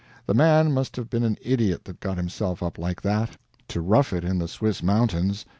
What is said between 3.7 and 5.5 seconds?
rough it in the Swiss mountains.